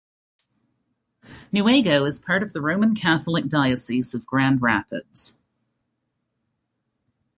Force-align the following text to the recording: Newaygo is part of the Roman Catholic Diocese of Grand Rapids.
Newaygo 1.53 2.07
is 2.07 2.19
part 2.19 2.41
of 2.41 2.53
the 2.53 2.59
Roman 2.61 2.95
Catholic 2.95 3.47
Diocese 3.47 4.15
of 4.15 4.25
Grand 4.25 4.59
Rapids. 4.59 5.37